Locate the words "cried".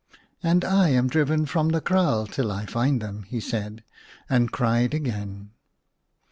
4.51-4.95